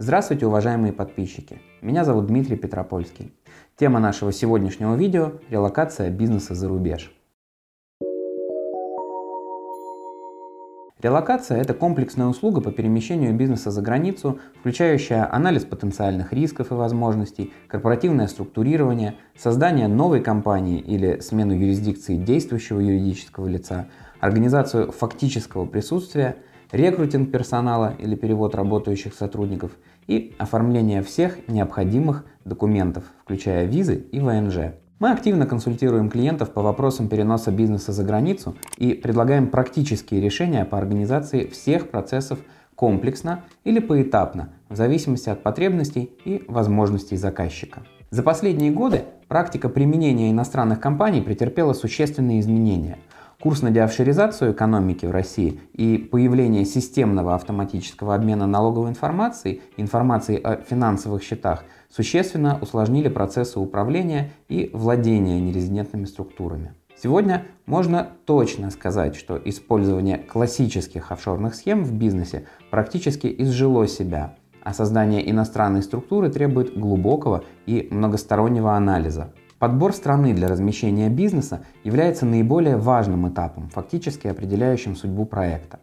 [0.00, 1.60] Здравствуйте, уважаемые подписчики!
[1.82, 3.32] Меня зовут Дмитрий Петропольский.
[3.76, 7.12] Тема нашего сегодняшнего видео– релокация бизнеса за рубеж.
[11.02, 17.52] Релокация– это комплексная услуга по перемещению бизнеса за границу, включающая анализ потенциальных рисков и возможностей,
[17.66, 23.88] корпоративное структурирование, создание новой компании или смену юрисдикции действующего юридического лица,
[24.20, 26.36] организацию фактического присутствия,
[26.72, 29.72] рекрутинг персонала или перевод работающих сотрудников
[30.06, 34.74] и оформление всех необходимых документов, включая визы и ВНЖ.
[34.98, 40.76] Мы активно консультируем клиентов по вопросам переноса бизнеса за границу и предлагаем практические решения по
[40.76, 42.40] организации всех процессов
[42.74, 47.82] комплексно или поэтапно, в зависимости от потребностей и возможностей заказчика.
[48.10, 52.98] За последние годы практика применения иностранных компаний претерпела существенные изменения.
[53.40, 60.56] Курс на деофшоризацию экономики в России и появление системного автоматического обмена налоговой информацией, информацией о
[60.56, 66.74] финансовых счетах– существенно усложнили процессы управления и владения нерезидентными структурами.
[67.00, 74.34] Сегодня можно точно сказать, что использование классических офшорных схем в бизнесе практически изжило себя,
[74.64, 79.32] а создание иностранной структуры требует глубокого и многостороннего анализа.
[79.58, 85.80] Подбор страны для размещения бизнеса является наиболее важным этапом, фактически определяющим судьбу проекта.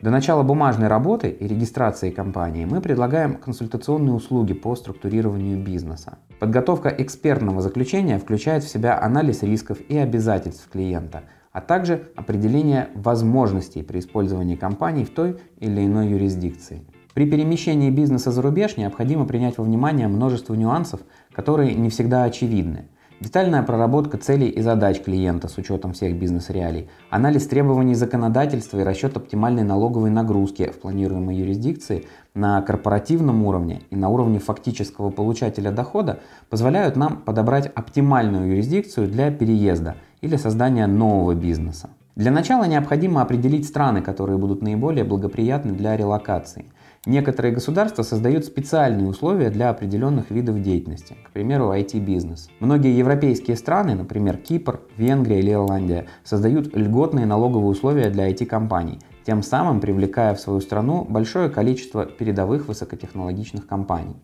[0.00, 6.18] До начала бумажной работы и регистрации компании мы предлагаем консультационные услуги по структурированию бизнеса.
[6.38, 13.82] Подготовка экспертного заключения включает в себя анализ рисков и обязательств клиента, а также определение возможностей
[13.82, 16.84] при использовании компании в той или иной юрисдикции.
[17.14, 21.00] При перемещении бизнеса за рубеж необходимо принять во внимание множество нюансов,
[21.32, 22.84] которые не всегда очевидны.
[23.20, 29.16] Детальная проработка целей и задач клиента с учетом всех бизнес-реалий, анализ требований законодательства и расчет
[29.16, 36.20] оптимальной налоговой нагрузки в планируемой юрисдикции на корпоративном уровне и на уровне фактического получателя дохода
[36.48, 41.90] позволяют нам подобрать оптимальную юрисдикцию для переезда или создания нового бизнеса.
[42.14, 46.66] Для начала необходимо определить страны, которые будут наиболее благоприятны для релокации–
[47.06, 52.50] Некоторые государства создают специальные условия для определенных видов деятельности, к примеру, IT-бизнес.
[52.60, 59.42] Многие европейские страны, например, Кипр, Венгрия или Ирландия, создают льготные налоговые условия для IT-компаний, тем
[59.42, 64.16] самым привлекая в свою страну большое количество передовых высокотехнологичных компаний.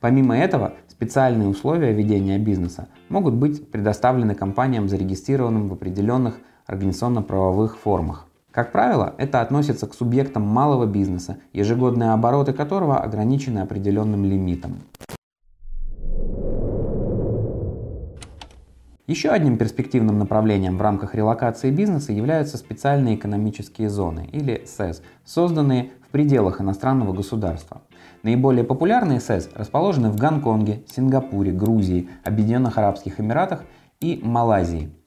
[0.00, 8.26] Помимо этого, специальные условия ведения бизнеса могут быть предоставлены компаниям, зарегистрированным в определенных организационно-правовых формах.
[8.52, 14.80] Как правило, это относится к субъектам малого бизнеса, ежегодные обороты которого ограничены определенным лимитом.
[19.06, 25.90] Еще одним перспективным направлением в рамках релокации бизнеса являются специальные экономические зоны, или СЭС, созданные
[26.06, 27.80] в пределах иностранного государства.
[28.22, 33.64] Наиболее популярные СЭС расположены в Гонконге, Сингапуре, Грузии, Объединенных Арабских Эмиратах
[34.00, 34.90] и Малайзии–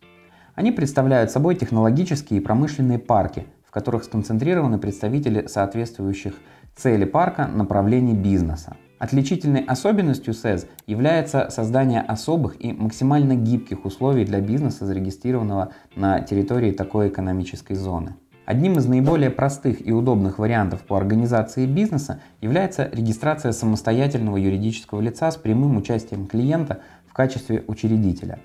[0.55, 6.35] они представляют собой технологические и промышленные парки, в которых сконцентрированы представители соответствующих
[6.75, 8.75] цели парка направлений бизнеса.
[8.97, 16.71] Отличительной особенностью СЭЗ является создание особых и максимально гибких условий для бизнеса, зарегистрированного на территории
[16.71, 18.15] такой экономической зоны.
[18.45, 25.31] Одним из наиболее простых и удобных вариантов по организации бизнеса является регистрация самостоятельного юридического лица
[25.31, 28.39] с прямым участием клиента в качестве учредителя.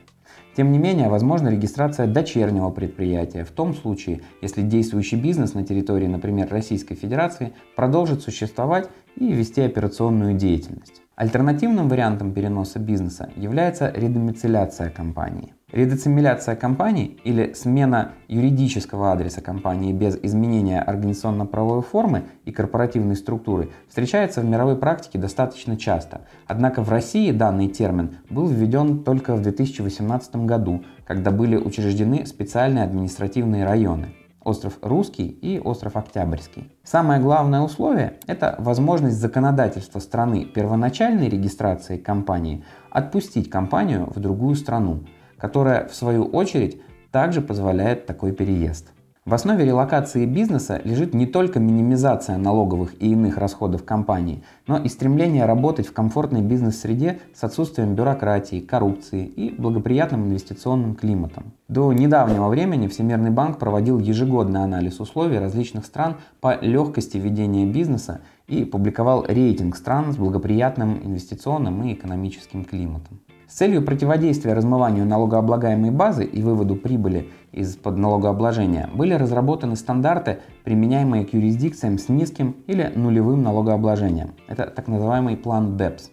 [0.60, 6.06] Тем не менее, возможна регистрация дочернего предприятия в том случае, если действующий бизнес на территории,
[6.06, 11.00] например, Российской Федерации продолжит существовать и вести операционную деятельность.
[11.20, 15.53] Альтернативным вариантом переноса бизнеса является редомицеляция компании.
[15.70, 24.41] Редецимиляция компании или смена юридического адреса компании без изменения организационно-правовой формы и корпоративной структуры встречается
[24.41, 26.22] в мировой практике достаточно часто.
[26.47, 32.84] Однако в России данный термин был введен только в 2018 году, когда были учреждены специальные
[32.84, 36.71] административные районы остров Русский и остров Октябрьский.
[36.83, 45.05] Самое главное условие– это возможность законодательства страны первоначальной регистрации компании отпустить компанию в другую страну–
[45.41, 46.81] которая в свою очередь
[47.11, 48.93] также позволяет такой переезд.
[49.31, 54.88] В основе релокации бизнеса лежит не только минимизация налоговых и иных расходов компании, но и
[54.88, 61.53] стремление работать в комфортной бизнес-среде с отсутствием бюрократии, коррупции и благоприятным инвестиционным климатом.
[61.69, 68.23] До недавнего времени Всемирный банк проводил ежегодный анализ условий различных стран по легкости ведения бизнеса
[68.49, 73.21] и публиковал рейтинг стран с благоприятным инвестиционным и экономическим климатом.
[73.50, 81.26] С целью противодействия размыванию налогооблагаемой базы и выводу прибыли из-под налогообложения были разработаны стандарты, применяемые
[81.26, 84.35] к юрисдикциям с низким или нулевым налогообложением.
[84.47, 86.11] Это так называемый план BEPS.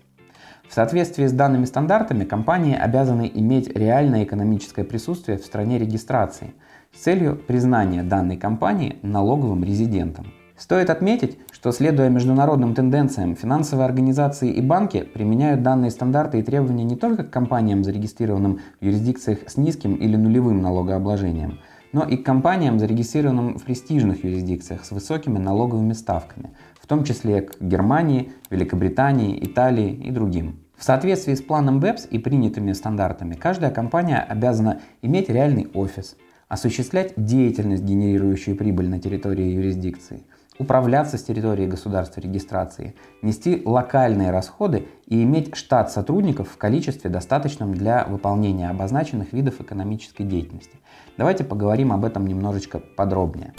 [0.68, 6.56] В соответствии с данными стандартами компании обязаны иметь реальное экономическое присутствие в стране регистрации
[6.92, 10.26] с целью признания данной компании налоговым резидентом.
[10.58, 16.84] Стоит отметить, что следуя международным тенденциям, финансовые организации и банки применяют данные стандарты и требования
[16.84, 21.60] не только к компаниям, зарегистрированным в юрисдикциях с низким или нулевым налогообложением,
[21.94, 26.50] но и к компаниям, зарегистрированным в престижных юрисдикциях с высокими налоговыми ставками,
[26.82, 30.60] в том числе к Германии, Великобритании, Италии и другим.
[30.76, 36.18] В соответствии с планом BEPS и принятыми стандартами, каждая компания обязана иметь реальный офис,
[36.48, 40.24] осуществлять деятельность, генерирующую прибыль на территории юрисдикции–
[40.60, 47.74] управляться с территории государства регистрации, нести локальные расходы и иметь штат сотрудников в количестве достаточном
[47.74, 50.78] для выполнения обозначенных видов экономической деятельности.
[51.18, 53.54] Давайте поговорим об этом немножечко подробнее.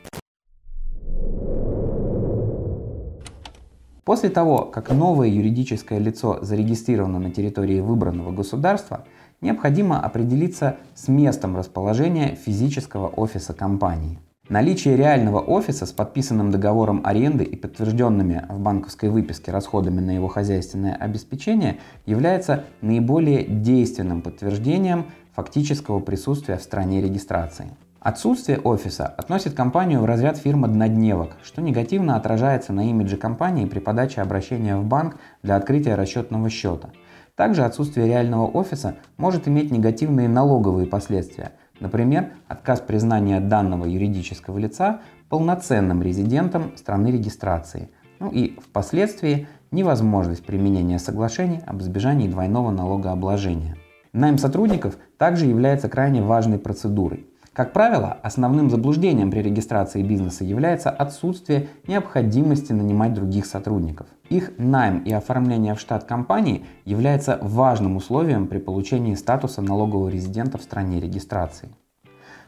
[4.04, 9.04] После того, как новое юридическое лицо зарегистрировано на территории выбранного государства,
[9.42, 14.18] необходимо определиться с местом расположения физического офиса компании.
[14.48, 20.28] Наличие реального офиса с подписанным договором аренды и подтвержденными в банковской выписке расходами на его
[20.28, 25.04] хозяйственное обеспечение является наиболее действенным подтверждением
[25.34, 27.66] фактического присутствия в стране регистрации.
[28.00, 33.80] Отсутствие офиса относит компанию в разряд фирм однодневок, что негативно отражается на имидже компании при
[33.80, 36.88] подаче обращения в банк для открытия расчетного счета.
[37.34, 45.00] Также отсутствие реального офиса может иметь негативные налоговые последствия– Например, отказ признания данного юридического лица
[45.28, 53.76] полноценным резидентом страны регистрации, ну и впоследствии невозможность применения соглашений об избежании двойного налогообложения.
[54.12, 57.26] Найм сотрудников также является крайне важной процедурой.
[57.58, 64.06] Как правило, основным заблуждением при регистрации бизнеса является отсутствие необходимости нанимать других сотрудников.
[64.30, 70.56] Их найм и оформление в штат компании является важным условием при получении статуса налогового резидента
[70.56, 71.70] в стране регистрации.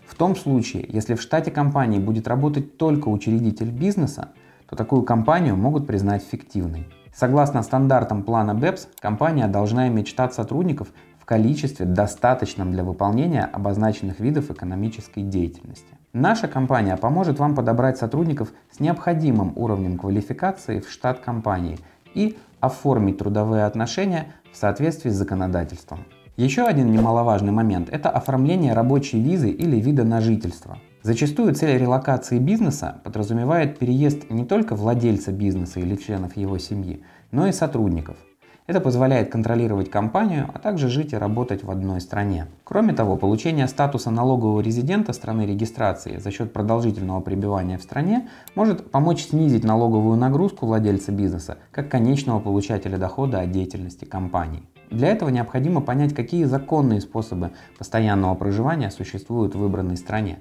[0.07, 4.29] В том случае, если в штате компании будет работать только учредитель бизнеса,
[4.69, 6.87] то такую компанию могут признать фиктивной.
[7.13, 10.93] Согласно стандартам плана BEPS, компания должна иметь штат сотрудников
[11.31, 15.95] количестве, достаточном для выполнения обозначенных видов экономической деятельности.
[16.13, 21.79] Наша компания поможет вам подобрать сотрудников с необходимым уровнем квалификации в штат компании
[22.15, 26.01] и оформить трудовые отношения в соответствии с законодательством.
[26.37, 30.79] Еще один немаловажный момент– это оформление рабочей визы или вида на жительство.
[31.05, 37.47] Зачастую цель релокации бизнеса подразумевает переезд не только владельца бизнеса или членов его семьи, но
[37.47, 38.17] и сотрудников–
[38.71, 42.47] это позволяет контролировать компанию, а также жить и работать в одной стране.
[42.63, 48.93] Кроме того, получение статуса налогового резидента страны регистрации за счет продолжительного пребывания в стране может
[48.93, 54.63] помочь снизить налоговую нагрузку владельца бизнеса как конечного получателя дохода от деятельности компании.
[54.89, 60.39] Для этого необходимо понять, какие законные способы постоянного проживания существуют в выбранной стране.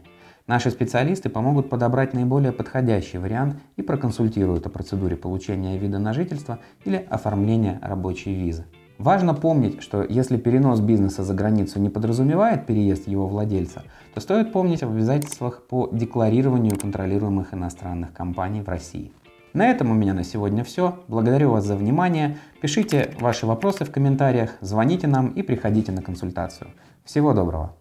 [0.50, 6.58] Наши специалисты помогут подобрать наиболее подходящий вариант и проконсультируют о процедуре получения вида на жительство
[6.86, 8.66] или оформления рабочей визы.
[8.98, 13.84] Важно помнить, что если перенос бизнеса за границу не подразумевает переезд его владельца,
[14.16, 19.12] то стоит помнить об обязательствах по декларированию контролируемых иностранных компаний в России.
[19.54, 20.98] На этом у меня на сегодня все.
[21.08, 22.40] Благодарю вас за внимание.
[22.60, 26.72] Пишите ваши вопросы в комментариях, звоните нам и приходите на консультацию.
[27.06, 27.76] Всего доброго!